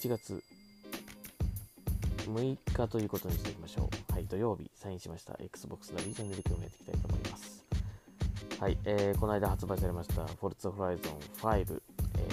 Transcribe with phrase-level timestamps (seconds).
[0.00, 0.42] 1月
[2.24, 4.12] 6日ということにしていきましょう。
[4.14, 7.66] はい、土曜日、サインしました Xbox のリージョンで今日もやっていきたいと思います。
[8.58, 11.82] はい、えー、この間発売されました Forza Horizon 5、
[12.16, 12.28] え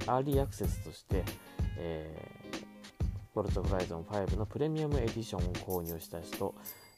[0.00, 1.24] ー、アーリーアクセスとして、
[1.78, 6.54] えー、Forza Horizon 5のプレミアムエディションを購入した人、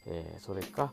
[0.06, 0.90] えー、それか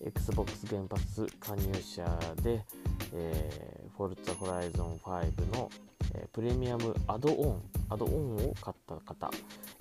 [0.00, 2.04] Xbox 原発加入者
[2.40, 2.64] で、
[3.12, 5.68] えー、Forza Horizon 5の、
[6.14, 9.30] え、プレミアムアドオン、アドオンを買った方、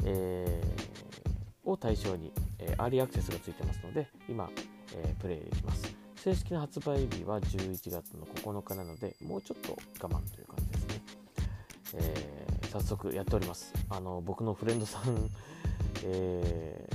[0.04, 4.50] えー、を対象に、えー、アーリーアクセスがついてますので、今、
[4.96, 5.96] えー、プレイできます。
[6.16, 11.02] 正式な発売日は11月の9日なので、もうちょっと我慢という感じですね。
[11.94, 13.72] えー、早速やっております。
[13.90, 15.30] あの僕のフレンドさん、
[16.04, 16.90] え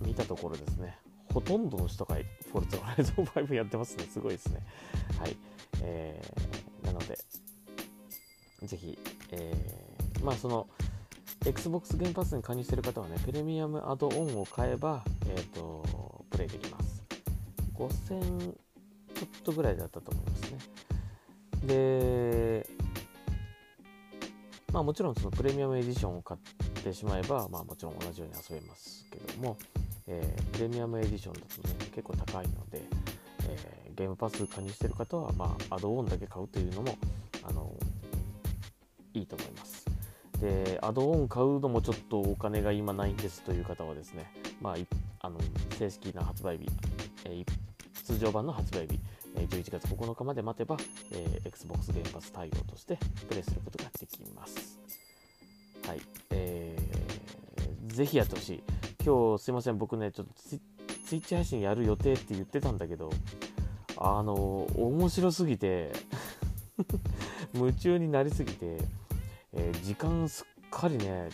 [0.00, 0.96] ー、見たところですね、
[1.32, 2.14] ほとんどの人が
[2.52, 4.04] フォルツァホライゾン5やってますね。
[4.04, 4.62] すごいですね。
[5.18, 5.36] はい。
[5.82, 7.18] えー、なので、
[8.66, 8.98] ぜひ、
[9.30, 10.66] えー、まあその、
[11.46, 17.02] Xbox 原発に加入している方はね、プレミアムアドオンを買えば、えっ、ー、と、プレイできます。
[17.74, 18.54] 5000
[19.14, 20.58] ちょっとぐらいだったと思いますね。
[21.64, 22.66] で、
[24.72, 29.56] まあもちろんそのプレミアムエディションを買ってしまえば、まあもちろん同じように遊べますけども、
[30.06, 32.82] えー、プレミアムエディションだとね、結構高いので、
[33.48, 36.96] えー、ゲームパス加入してる方は、まあ、アドオンだけ買うというのも、
[37.42, 37.72] あの
[39.18, 39.84] いいと思います。
[40.40, 44.76] で、アドオン買うのもちょっとお金が今ないんですという方はですね、まあ、
[45.20, 45.38] あの
[45.78, 46.66] 正式な発売日、
[47.24, 47.46] えー、
[48.04, 49.00] 通常版の発売日、
[49.34, 50.76] 11月9日まで待てば、
[51.12, 54.78] えー、Xbox ゲームパス対応としてプレイすることができます。
[55.86, 56.00] はい。
[56.30, 58.62] えー、ぜひやってほしい。
[59.04, 60.32] 今日すいません僕ねちょっと
[61.06, 63.10] ツイッチ配信やる予定って言ってたんだけど
[63.96, 64.34] あの
[64.76, 65.92] 面白すぎて
[67.54, 68.78] 夢中になりすぎて、
[69.54, 71.28] えー、時間すっかりね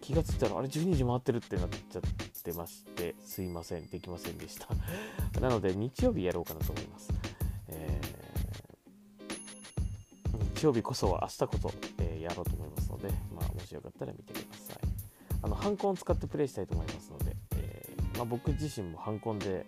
[0.00, 2.02] 気がついたらあれ12時回ってるってなっちゃっ
[2.42, 4.68] てましてすいませんできませんでした。
[5.40, 7.10] なので日曜日やろうかなと思います、
[7.68, 14.76] えー、日曜日こそは明日こそ、えー、やろうと思いますので、まあ、もしよかったら見てください。
[15.42, 19.66] あのハンコンを使ってプレイしたいと思いますので、えー、まあ、僕自身もハンコンで、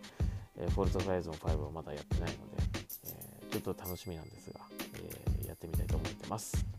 [0.57, 2.63] え、フォルトホライゾン5はまだやってないので、
[3.05, 4.61] え、ちょっと楽しみなんですが、
[5.45, 6.78] えやってみたいと思ってます。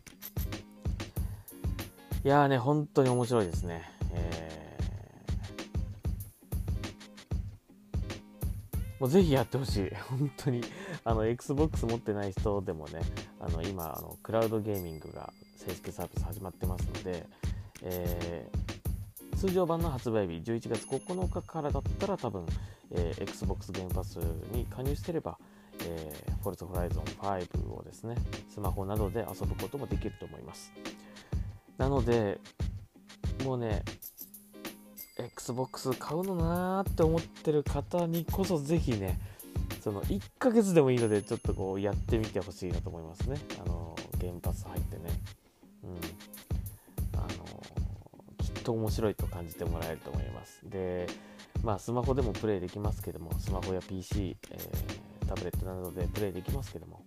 [2.24, 3.90] いやーね、本当に面白いですね。
[4.14, 4.78] え
[9.00, 9.90] もうぜひやってほしい。
[10.10, 10.62] 本当に。
[11.06, 13.00] あの、Xbox 持ってない人でもね、
[13.40, 17.26] あの、今、あの、クラウドゲーミングが正式サービス始まってますので、
[17.84, 18.80] えー
[19.40, 22.46] 通常版の発売日11月9日からだったら多分、
[22.92, 24.18] えー、Xbox ゲームパス
[24.52, 25.38] に加入してれば、
[25.86, 28.16] えー、Forza Horizon 5をですね
[28.50, 30.74] スマホなどで遊ぶこともできると思います
[31.80, 32.40] なので
[33.44, 33.84] もうね
[35.18, 39.20] Xbox 買うのなーって思ってる方にこそぜひね
[39.82, 43.38] その1ヶ月でもいいのでちょっとこうやってみてほしいなと思いますね。
[43.66, 45.04] あのゲームパス入ってね。
[45.84, 47.20] うん。
[47.20, 47.28] あの
[48.38, 50.70] きっと面白いと感じてもらえると思います。
[50.70, 51.08] で、
[51.64, 57.02] まあ、スマホでもプレイできますけども、スマホや PC、えー、タブレットなどでプレイできますけども、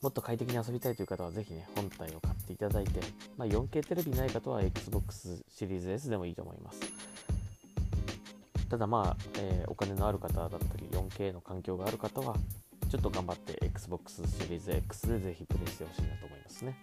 [0.00, 3.00] もっと快適に遊びたいという方はぜひね、本体を買っていただいて、
[3.36, 6.80] まあ、4K テレビない方は Xbox シリーズ S でもいいと思います。
[8.70, 12.36] ただまあ、えー、お金のある方だったり、4K の環境がある方は、
[12.88, 16.76] ちょっと頑張って Xbox シリーズ X でぜひプレイしてほしいなと思いますね。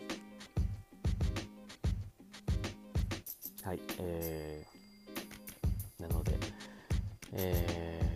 [3.63, 6.38] はい、えー、なので、
[7.33, 8.13] え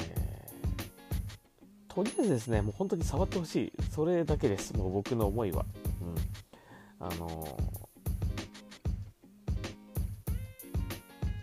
[1.88, 3.69] ー、とりあえずですね、もう本当に触ってほしい。
[4.00, 5.66] それだけです、もう僕の思いは。
[6.02, 7.06] うん。
[7.06, 7.60] あの、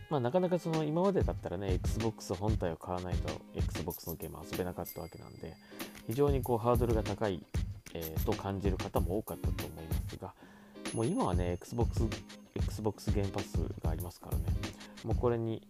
[0.09, 5.53] まあ、なかなかその今までだったらね、Xbox 本体を買わないと Xbox のゲーム遊べなかったわけなんで、
[6.07, 7.43] 非常にこうハードルが高い、
[7.93, 10.33] えー、と感じる方も多かったと思いますが、
[10.95, 12.09] もう今はね、Xbox
[12.55, 14.45] Xbox ゲームパスがありますからね。
[15.05, 15.61] もうこれに、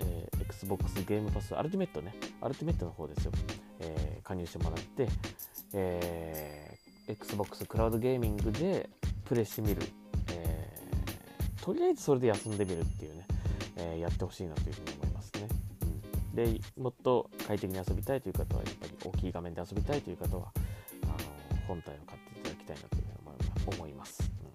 [0.00, 3.32] えー、Xbox ゲームパス、アルティメットね、アルティメットの方ですよ。
[3.80, 5.08] えー、加入してもらって、
[5.72, 8.88] えー、Xbox クラウドゲーミングで
[9.24, 9.82] プレイしてみる。
[10.32, 13.26] えー、とりあえずそれで休んでみるっていうね、
[13.76, 15.48] えー、やってほしいなというふうに思いますね。
[15.82, 15.84] う
[16.32, 20.52] ん、で、もっと快適に遊びたいという方は、やっぱり大きい画面で遊びたいという方は、
[21.04, 21.14] あの
[21.66, 24.22] 本体を買っていただきたいなというふうに思います。
[24.22, 24.46] うん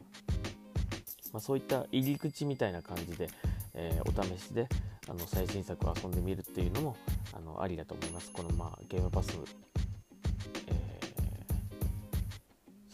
[1.34, 3.30] まあ、そういった入り口みたいな感じで、
[3.74, 4.68] えー、お試しで
[5.08, 6.98] あの最新作を遊んでみるっていうのも
[7.34, 8.32] あのありだと思います。
[8.32, 9.38] この、まあ、ゲームパス、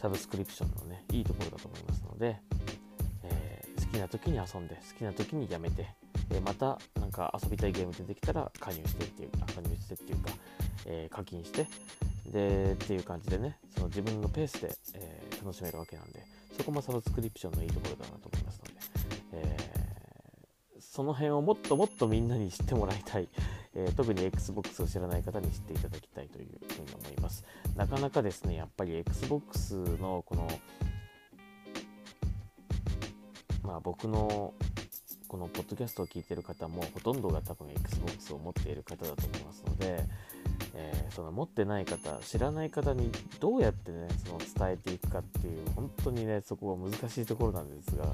[0.00, 2.40] サブスクリプションのねいいところだと思いますので、
[3.24, 5.88] えー、好きな時に遊んで好きな時にやめて、
[6.30, 10.30] えまたなんか遊びたいゲーム出てきたら加入してっていうか加入してっていうか、
[10.86, 11.66] え課金して
[12.26, 16.22] でっていう感じでねその自分のペースで、え楽しめるわけなんで
[16.56, 18.72] そこもサブスクリプションのいいところだなと思いますので、
[19.32, 19.56] え
[20.80, 23.28] その辺をもっともっとみんなに知ってもらいたい、
[23.78, 27.44] えー、特に XBOX を知らない方に知っていただきたいというふうに思います。
[27.76, 30.48] なかなかですねやっぱり XBOX のこの
[33.62, 34.52] まあ僕の
[35.28, 40.04] このポッドキャストを聞いてる方もほとんどが多分 XBOX を持っている方だと思いますので、
[40.74, 48.06] えー、その持ってない方知らない方にどうやってねその伝えていくかっていう本当にねそこは難しいところなんですが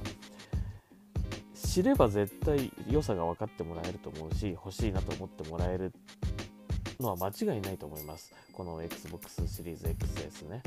[1.74, 5.92] 知れば絶対良さが分かってもらえると思うし欲しいなと思ってもらえる
[7.00, 8.32] のは間違いないと思います。
[8.52, 10.62] この XBOX シリーズ XS ね。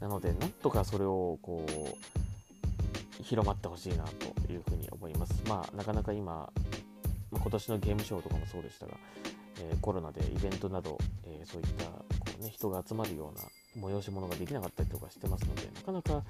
[0.00, 5.40] なのでなんとかそれをこう広まってほしいなというふうに思います。
[5.48, 6.52] まあなかなか今、
[7.30, 8.94] 今年のゲームショーとかもそうでしたが、
[9.60, 16.24] えー、コロナでイベントなど、えー、そういったこう、ね、人が集まるような催し物ができなかったりとかしてますのでなかなか、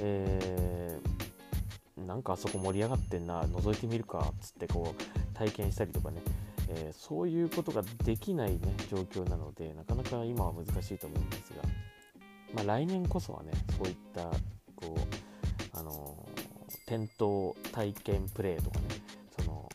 [0.00, 1.15] えー
[1.96, 6.20] なんかあそこ盛り上がってんな覗いてみるかっつってこう体験したりとかね、
[6.68, 8.58] えー、そういうことができないね
[8.90, 11.62] 状況なのでなかなか今は難しいと思うんですが、
[12.54, 14.24] まあ、来年こそはねそういった
[14.76, 16.26] こうあの
[16.86, 18.84] 店頭体験プレイとかね
[19.40, 19.68] その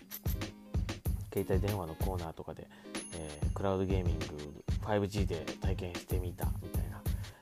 [1.34, 2.68] 携帯電話のコーナーとかで、
[3.16, 4.26] えー、クラウドゲーミング
[4.84, 7.02] 5G で体験してみたみたいな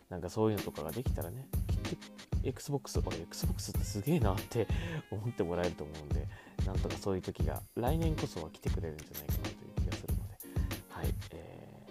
[0.09, 1.45] なんかそういうのとかができたらね
[1.89, 4.67] Xbox、これ Xbox 俺 Xbox ってすげえなって
[5.11, 6.27] 思ってもらえると思うんで、
[6.65, 10.33] なんとかそういう時が来年こそは来てくれるんじゃないかなという気がするので、
[10.89, 11.87] はい、え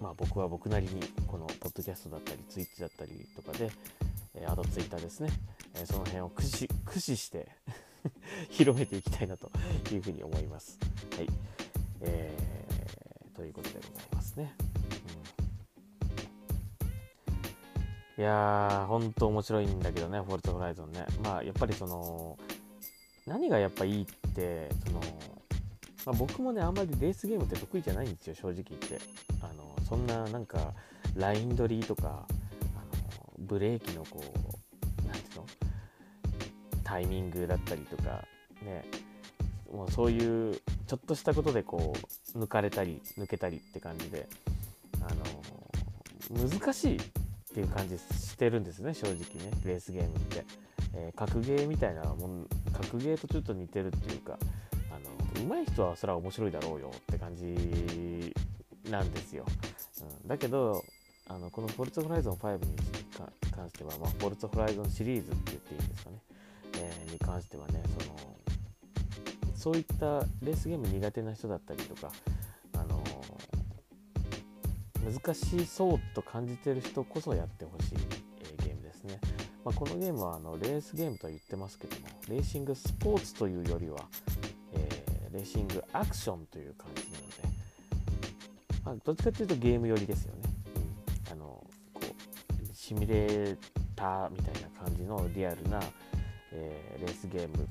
[0.00, 3.70] ー、まあ僕は僕なりにこのポッドキャストだったり、ツイッチだったりとかで、
[4.34, 5.30] え、あとツイッターですね、
[5.74, 7.48] え、その辺を駆使駆使して
[8.50, 9.50] 広めていきたいなと
[9.92, 10.78] いうふうに思います。
[11.16, 11.26] はい。
[12.02, 14.69] えー、ということでございますね。
[18.20, 21.06] いやー、ほんと面白いんだけどね、フォルツ・ホライゾンね。
[21.24, 22.38] まあ、やっぱりその、
[23.26, 25.00] 何がやっぱいいって、その、
[26.04, 28.98] まあ、僕もね、あんまりレースゲームって得意じゃないんですよ、正直言って。
[29.40, 30.74] あの、そんな、なんか、
[31.16, 32.26] ライン取りとか、あの、
[33.38, 35.46] ブレーキのこう、なんていうの？
[36.84, 38.22] タイミングだったりとか、
[38.62, 38.84] ね、
[39.72, 41.94] もうそういう、ちょっとしたことでこ
[42.34, 44.28] う、抜かれたり、抜けたりって感じで、
[45.00, 45.08] あ
[46.34, 47.00] の、難しい
[47.50, 50.44] っていう感じしてるんですね正直ねレースゲームって、
[50.94, 54.38] えー、格ゲーみたいなもん格ゲーとちょっと似てるっていうか
[54.90, 58.32] あの上手い人はそれは面白いだろうよって感じ
[58.88, 59.44] なんですよ、
[60.22, 60.84] うん、だけど
[61.28, 62.76] あのこのフォルツホライゾン5に
[63.50, 66.16] 関しては、まあ、フォルツホライゾンシリーズって言っていいんですかね、
[66.76, 68.16] えー、に関してはねその
[69.54, 72.10] そういったレースゲーム苦手な人だったりとか
[75.04, 77.94] 難しそうと感じてる人こそやってほしい、
[78.58, 79.20] え、ゲームですね、
[79.64, 84.04] まあ、このゲームはあのレースゲームとは言ってますけどもレーシングスポーツというよりは、
[84.74, 87.34] えー、レーシングアクションという感じなので、
[88.84, 90.40] まあ、どっちかというとゲーム寄りですよね、
[91.26, 91.44] うん、あの
[91.94, 92.04] こう
[92.74, 93.56] シミュレー
[93.96, 95.80] ターみたいな感じのリアルな、
[96.52, 97.66] えー、レースゲーム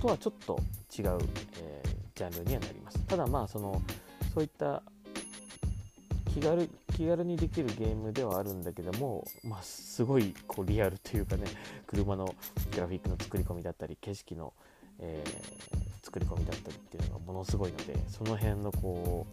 [0.00, 0.58] とはちょっと
[0.96, 1.18] 違う、
[1.62, 2.98] えー、ジャンルにはなります。
[3.06, 3.80] ただまあその
[4.32, 4.82] そういった
[6.34, 11.44] 気軽気軽にできるゲームではあるんだけども、まあ、すごいこうリアルというかね
[11.86, 12.34] 車の
[12.72, 14.52] グラフィックの作り込みだったり景色の、
[14.98, 19.28] えー、作り込みだったりっていうのがものすごいのでその辺のこ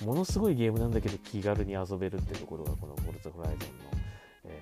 [0.00, 3.84] うものすごいゲームなんだけど気軽に遊べるってところがこの「フォルツ・ホライゾンの」
[4.44, 4.58] え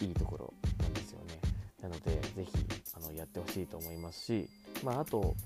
[0.00, 1.38] ー、いいところなんですよね。
[1.80, 2.50] なのでぜひ
[2.94, 4.48] あのやってほしいと思いますし、
[4.82, 5.36] まあ、あと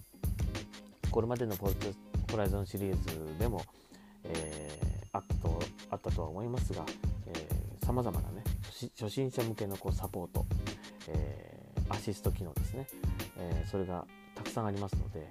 [1.11, 1.95] これまでの「フォルツ・
[2.31, 3.63] ホライゾン」シリーズでも、
[4.25, 4.70] えー
[5.91, 6.85] あったとは思いますが
[7.91, 8.45] さまざまなね
[8.97, 10.47] 初心者向けのこうサポート、
[11.09, 12.87] えー、アシスト機能ですね、
[13.37, 14.07] えー、それが
[14.37, 15.27] たくさんありますので、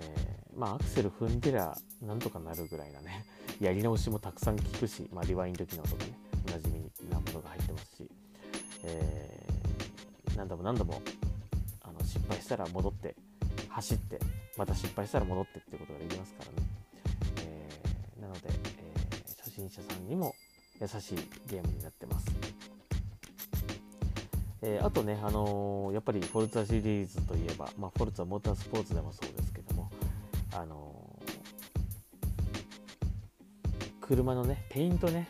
[0.00, 3.24] えー、まあ、アクセル踏んでりゃなんとかなるぐらいなね
[3.60, 8.10] やり直しもたくさん効くし、まあ、リワインド機能とかねおなじみなものが入ってますし、
[8.82, 9.46] え
[10.36, 11.00] 何度も何度も
[11.82, 13.14] あの失敗したら戻って
[13.68, 14.18] 走って
[14.56, 15.75] また失敗したら戻ってって
[19.76, 20.34] 者さんにも
[20.80, 21.16] 優しい
[21.48, 22.26] ゲームになってます。
[24.62, 29.90] えー、あとね、あのー、やっぱりフォルツァシリーズといえば、まあ、フォルツァモータースポーツでもそうですけども、
[30.54, 35.28] あのー、車のね、ペイントね、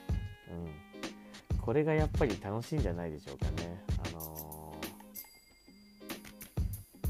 [1.51, 3.83] うん、これがやっぱり楽しいんじゃないでしょうかね。
[4.09, 4.79] あの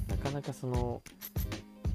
[0.09, 1.03] ー、なかなかその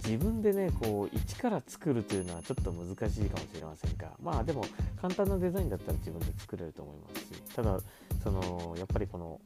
[0.05, 4.63] 自分でねこう一から作るというのはちょっと難しいかもしれませんがまあでも
[5.01, 7.79] 簡単なデザインだったら自分で作れると思いますしただ
[8.23, 9.41] そのやっぱりこの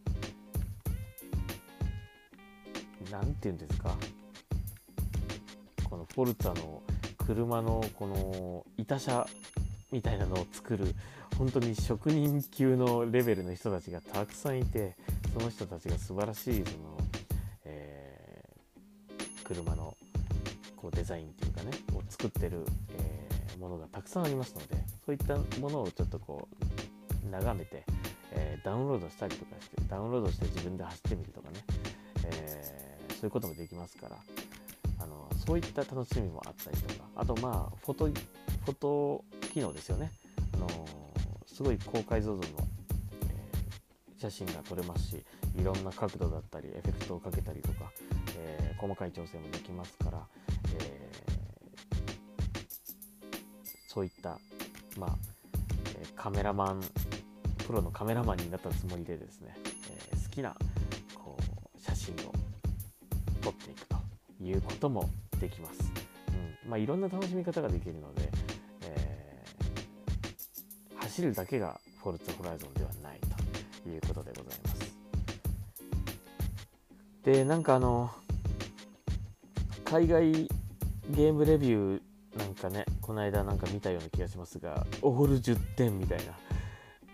[3.09, 3.95] 何て言うんですか
[5.89, 6.83] このフォルツァの
[7.25, 9.25] 車のこの板車
[9.93, 10.93] みたいなのを作る
[11.37, 14.97] 本当に職人級のレベルの人たちがたくさんいて
[15.33, 16.97] その人たちが素晴らしいその、
[17.63, 19.95] えー、車の
[20.85, 26.47] こうデザインっていうかねを作ってる、えー、ものがたくさんありますのでそういったものをちょっとこ
[27.25, 27.83] う眺めて、
[28.31, 31.59] えー、ダウンロードしたりとかしてダウンロードして自分で走ってみるとかね、
[32.25, 34.15] えー、そういうこともできますから
[34.99, 40.11] あのそういった楽しみもあったりとかあとまあフォトフォト機能ですよね、
[40.53, 40.67] あの
[41.47, 42.43] すごい高解像度の、
[43.29, 45.23] え写真が撮れますし
[45.59, 47.91] いろんな角度だったりエフェクトをかけたりとか、
[48.37, 50.27] え細かい調整もできますから、
[53.95, 54.37] そういった、
[54.97, 55.15] まあ
[55.97, 56.81] えカメラマン
[57.65, 59.55] プロのカメラマンになったつもりでですね、
[59.89, 60.53] え好きな
[61.15, 62.33] こう写真を
[63.41, 63.95] 撮っていくと
[64.43, 65.09] いうことも
[65.39, 65.79] できます。
[66.65, 68.29] うんまあ、いろんな楽しみ方ができるので、
[68.81, 73.19] えー、走るだけがフォルツホライゾンではない
[73.83, 74.97] ということでございます。
[77.23, 78.11] で、なんかあの、
[79.85, 80.33] 海外
[81.11, 86.19] ゲームレビューなんかね、この間なんか見たような気がしますが、オール10点みたい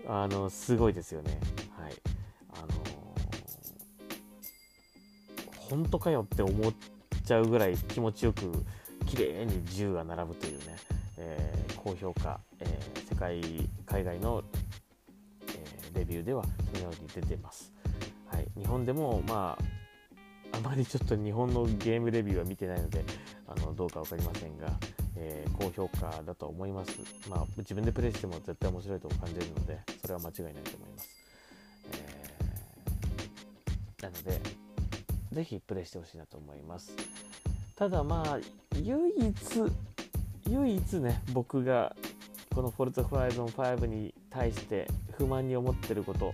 [0.06, 1.38] な、あの、すごいですよね。
[1.78, 1.94] はい。
[2.54, 3.02] あの
[5.70, 6.74] 本当かよって思っ
[7.26, 8.52] ちゃうぐらい気持ちよく
[9.06, 10.78] 綺麗に銃が並ぶというね、
[11.18, 14.44] えー、高評価、えー、世界海外の、
[15.94, 17.74] え、レビューではそのように出てます、
[18.28, 19.58] はい、日本でもま
[20.52, 23.04] ああまりちょっと日本のゲームレビューは見てないので
[23.48, 24.68] あのどうか分かりませんが、
[25.24, 26.98] えー、高評価だと思います、
[27.30, 31.10] まあ、自分でプレイしても絶対面白いと感じるのでそれは間違いないと思います、
[31.94, 34.42] えー、なので
[35.32, 36.94] ぜひプレイしてほしいなと思います。
[37.76, 38.40] ただまあ
[38.84, 39.34] 唯一
[40.50, 41.96] 唯一ね僕が
[42.54, 44.88] このフォルツホライゾン5に対して
[45.18, 46.34] 不満に思ってること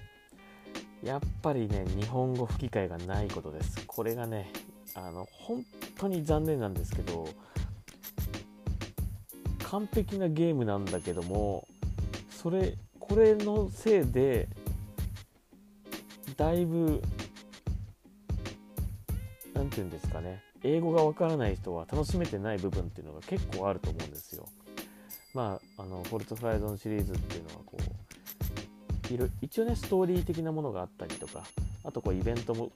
[1.03, 3.85] やっぱりね日本語吹き替えがないことです。
[3.85, 4.51] これがね
[4.95, 5.63] あの本
[5.99, 7.29] 当に残念なんですけど
[9.69, 11.67] 完璧なゲームなんだけども
[12.29, 14.47] それこれのせいで
[16.37, 17.01] だいぶ
[19.53, 24.45] 何て言うんですかね英語がわからない人は楽しめてない部分っていうのが結構あると思うんですよ。
[25.33, 27.77] まあ、あのフォルトフライゾンシリーズっていうのはこ
[29.11, 31.43] ういろ一応ねストーリー的なものがあったりとか
[31.83, 32.71] あとこうイベントも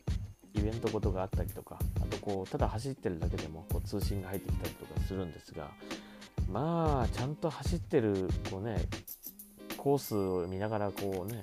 [0.54, 5.72] イベントごとがあったりとかあとこうただ走ってるだけでもこう通信が入ってきたりとかするんですが
[6.51, 8.77] まあちゃんと走ってるこうね
[9.77, 11.41] コースを見ながらこうね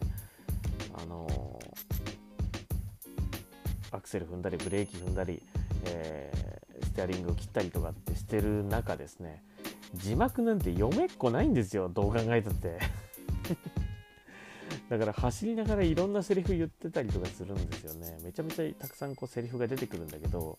[0.95, 1.59] あの
[3.91, 5.43] アクセル踏んだりブレーキ踏んだり、
[5.87, 9.43] えー、ステアリングを切ったりとかってしてる中ですね
[9.95, 12.79] 字幕なんて読めっこないんですよどう考えたって。
[14.91, 18.19] だから走りながらいろんなセリフ言ってたりとかするんですよね。
[18.23, 20.59] めちゃめちゃたくさんこうセリフが出てくるんだけど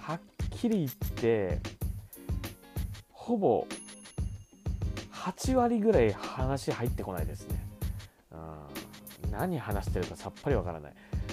[0.00, 1.60] はっきり言って
[3.12, 3.66] ほぼ
[5.26, 7.66] 8割ぐらい話入ってこないですね、
[9.24, 10.92] うん、何話してるかさっぱりわからない。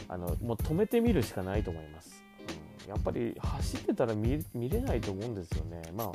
[0.09, 2.23] あのもう止めてみるしかないと思います、
[2.85, 5.81] うん、やっぱり走ってたら見れないと思うんですよね。
[5.95, 6.11] まあ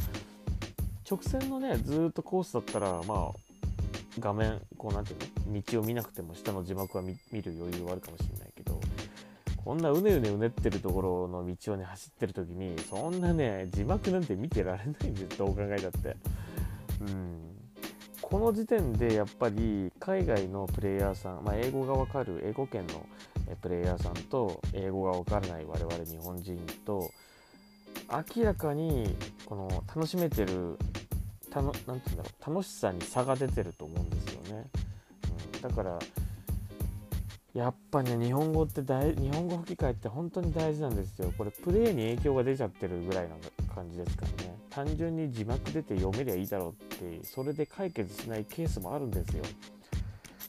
[1.08, 3.38] 直線のねずっとコースだったらまあ
[4.18, 5.18] 画面こう何ていう
[5.52, 5.62] の？
[5.62, 8.80] 道を見なくても下の字幕は見る余裕はあるかもしれないけど
[9.56, 16.16] こんなうねうねうねってるところの道をね走ってる時にそんなね字幕なんて見てられないんですどう考えたって。
[17.00, 17.57] うん。
[18.28, 23.06] この時点でやっぱり海外のプレイヤーさん、まあ、英語がわかる英語圏の
[23.62, 27.10] プレイヤーさんと英語がわからない我々日本人と
[28.36, 29.16] 明らかに
[29.46, 30.76] この楽しめてる
[31.50, 34.66] たのなんて言うんだろう楽しさに差が出てると思うんですよね、
[35.54, 35.98] うん、だから
[37.54, 41.32] やっぱね日本語って大日本語吹き替えって本当に大事なんですよ。
[41.36, 43.34] これプレイに影響が出ちゃってるぐらいな
[43.74, 44.57] 感じですからね。
[44.78, 49.42] 単純に字幕出て読めりゃいいだろうってそれで解決しないケースもあるんですよ。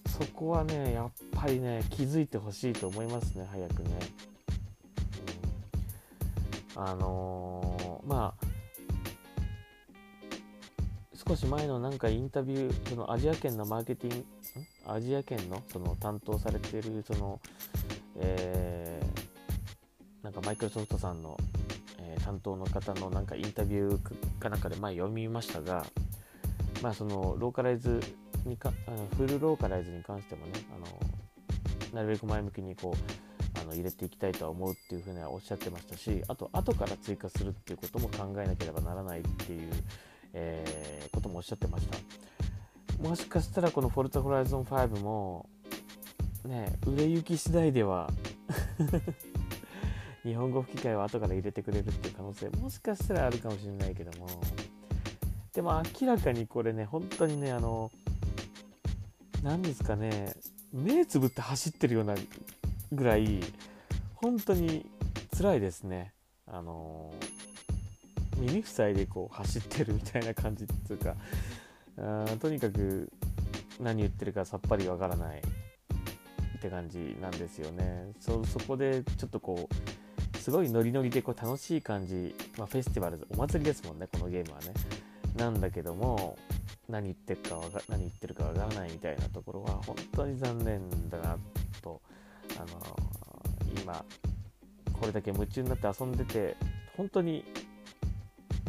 [0.07, 3.89] そこはねやっぱりね気づいてほしいと思いますね早くね、
[6.75, 8.45] うん、あのー、まあ
[11.27, 14.25] 少し前のなんかインタビューそのアジア圏のマーケティング
[14.86, 17.39] アジア圏のその担当されてるその、
[18.17, 21.36] えー、なんかマイクロソフトさんの、
[22.29, 25.83] 担当の方のなんかインタビューかなんかで前読みましたが、
[26.83, 28.00] まあ、そのローカライズ
[28.45, 30.86] にかあのフルローカライズに関してもねあの
[31.91, 39.71] なるべく前向きにこうあの入れていきたいとは思うっていうふうにはおっしゃってましたしあと後から追加するっていうことも考えなければならないっていう、
[40.33, 41.98] えー、こともおっしゃってました。
[43.01, 45.50] もしかしたらこのフォルトホライゾン5も
[46.45, 48.12] ね売れ行き次第では
[50.23, 54.27] 日本語吹き替えを後から入れてくれるっていう可能性もしかしたらあるかもしれないけども。
[55.53, 57.91] でも明らかにこれね本当にねあの
[59.43, 60.35] 何ですかね
[60.71, 62.15] 目つぶって走ってるような
[62.91, 63.41] ぐらい
[64.15, 64.85] 本当に
[65.35, 66.13] 辛いですね。
[66.45, 67.13] あの
[68.38, 71.15] 耳塞いでこう走ってるみたいな感じっていうか
[71.97, 73.11] あとにかく
[73.79, 78.13] 何言ってるかさっぱりわからないって感じなんですよね。
[78.19, 79.75] そこでちょっとこう
[80.39, 84.74] すごいノリノリでこう楽しい感じ、まあ、フェスティバルお祭りですもんねこのゲームはね。
[85.36, 86.38] なんだけども
[86.89, 91.38] 何言ってるかわか何言ってるかわからないみたいなところは本当に残念だな
[91.81, 92.01] と、
[92.58, 92.98] あの、
[93.81, 94.03] 今
[94.93, 96.58] これだけ夢中になって遊んでて
[96.98, 97.46] 本当に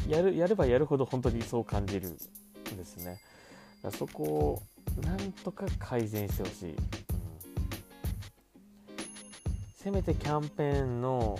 [0.06, 2.16] やるやればやるほど本当にそう感じるん
[2.76, 3.20] ですね。
[3.90, 4.62] そこを
[5.02, 6.76] なんとか改善してほしい、うん、
[9.74, 11.38] せめてキャンペーンの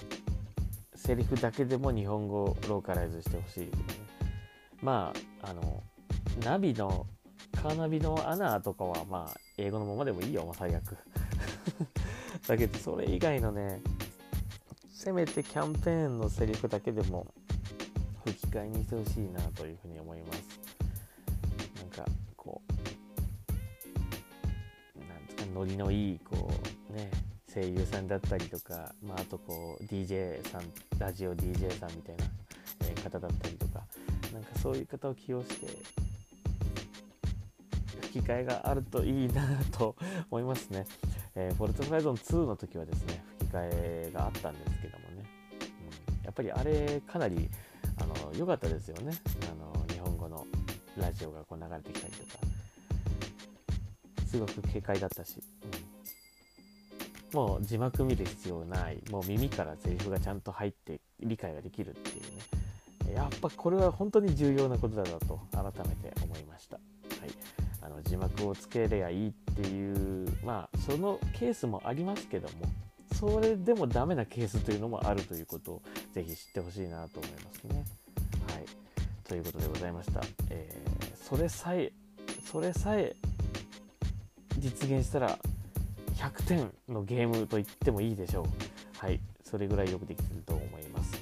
[1.10, 3.70] セリフだけでも日本語ローカライズしてほしい、ね、
[4.80, 5.82] まああの
[6.44, 7.04] ナビの
[7.60, 10.96] カーナビのアナとかはまあ英語のままでもいいよ、まあ、最悪。
[12.46, 13.80] だけどそれ以外のね
[14.88, 17.26] せめてキャンペーンのセリフだけでも
[18.24, 20.60] 吹き替えにしてほしいなというふうに思います。
[21.78, 22.04] なんか
[22.36, 22.72] こう
[25.00, 26.48] なんですかノリのいいこ
[26.88, 27.10] うね
[27.52, 30.62] 声優さんだったりとか、まあ、あとこう DJ さん
[30.98, 32.24] ラジオ DJ さんみたいな、
[32.88, 33.82] え方だったりとか
[34.32, 35.66] なんかそういう方を起用して
[38.02, 39.96] 吹き替えがあるといいなと
[40.30, 40.86] 思いますね。
[41.34, 45.24] えー、フォルトフライゾン2の時はですね、吹き替えがあったんですけどもね、
[46.18, 47.48] うん、やっぱりあれかなり
[47.96, 49.12] あの良かったですよね。
[49.50, 49.70] あの。
[50.00, 50.46] 日本語の
[50.96, 52.38] ラジオがこう流れてきたりとか、
[54.26, 55.70] すごく軽快だったし、うん、
[57.32, 66.76] もう字幕見る必要ない、もう耳からセリフがちゃんと入って理解ができるっていうね、やっぱこれは本当に重要なことだなと改めて思いました。
[66.76, 72.66] はいあの字幕をつけりゃいいっていうまあそのケースもありますけども
[73.18, 77.84] それでもダメなケースというのもあるということをぜひ知ってほしいなと思いますね。
[78.54, 78.64] はい、
[79.24, 80.20] ということでございました。
[80.50, 81.92] えー、それさえ
[82.44, 83.16] それさえ
[84.58, 85.38] 実現したら
[86.16, 88.44] 100点のゲームと言ってもいいでしょう。
[88.98, 91.20] はい、それぐらいよくできてると思います。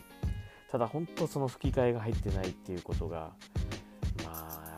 [0.70, 3.30] ただ本当その吹き替えが入ってないっていうことが
[4.24, 4.68] まあ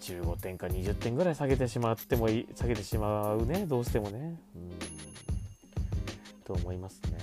[0.00, 3.66] 15点か20点ぐらい下げてしまってもいい下げてしまうね。
[3.66, 4.38] どうしてもね。
[4.56, 4.70] うん。
[6.44, 7.18] と思いますね。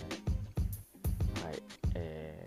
[1.44, 1.62] はい。
[1.96, 2.46] え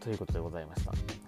[0.00, 1.23] ー、ということでございました。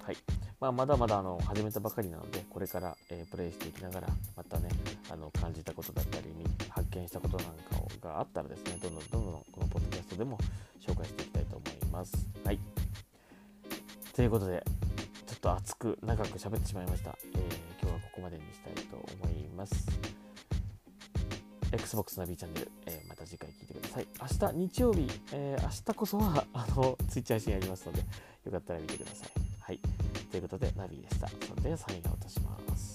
[0.66, 4.68] まあ、まだまだあの始めたばかりなのでこれから、えー、プレイしていきながらまたね
[5.08, 6.24] あの感じたことだったり
[6.70, 10.36] 発見したことなんかをがあったらですねどんどんどんどんこのポッドキャストでも
[10.80, 12.16] 紹介していきたいと思います。
[12.44, 12.58] はい。
[14.12, 14.64] ということで
[15.24, 19.86] ちょっと熱く長く喋ってしまいました、えー、今日はここまでにしたいと思います。
[21.70, 24.06] Xbox ナビチャンネル、えー、また次回聞いてください。
[24.20, 28.00] 明日日曜日、えー、明日こそはあのツイッチ配信やりますので
[28.46, 29.45] よかったら見てください。
[30.36, 31.28] ということでナビでした。
[31.28, 32.85] それではサインアウトします。